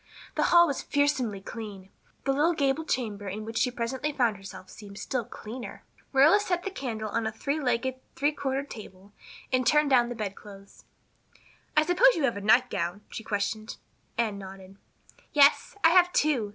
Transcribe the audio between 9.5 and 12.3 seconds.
and turned down the bedclothes. "I suppose you